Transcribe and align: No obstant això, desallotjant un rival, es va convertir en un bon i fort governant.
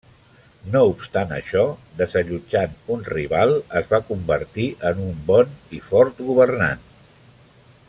No 0.75 0.79
obstant 0.91 1.33
això, 1.35 1.65
desallotjant 1.99 2.73
un 2.95 3.05
rival, 3.11 3.53
es 3.81 3.93
va 3.93 4.01
convertir 4.09 4.67
en 4.93 5.05
un 5.05 5.23
bon 5.31 5.55
i 5.81 5.83
fort 5.91 6.25
governant. 6.33 6.91